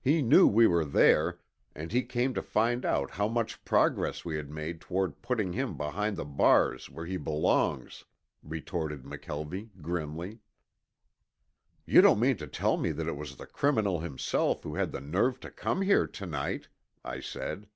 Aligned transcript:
He 0.00 0.22
knew 0.22 0.46
we 0.46 0.68
were 0.68 0.84
there, 0.84 1.40
and 1.74 1.90
he 1.90 2.04
came 2.04 2.34
to 2.34 2.40
find 2.40 2.84
out 2.84 3.10
how 3.10 3.26
much 3.26 3.64
progress 3.64 4.24
we 4.24 4.36
had 4.36 4.48
made 4.48 4.80
toward 4.80 5.20
putting 5.22 5.54
him 5.54 5.76
behind 5.76 6.16
the 6.16 6.24
bars 6.24 6.88
where 6.88 7.04
he 7.04 7.16
belongs," 7.16 8.04
retorted 8.44 9.02
McKelvie 9.02 9.70
grimly. 9.82 10.38
"You 11.84 12.00
don't 12.00 12.20
mean 12.20 12.36
to 12.36 12.46
tell 12.46 12.76
me 12.76 12.92
that 12.92 13.08
it 13.08 13.16
was 13.16 13.34
the 13.34 13.46
criminal 13.48 13.98
himself 13.98 14.62
who 14.62 14.76
had 14.76 14.92
the 14.92 15.00
nerve 15.00 15.40
to 15.40 15.50
come 15.50 15.84
there 15.84 16.06
to 16.06 16.26
night?" 16.26 16.68
I 17.04 17.18
said. 17.18 17.66